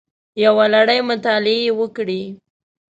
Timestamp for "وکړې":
1.79-2.21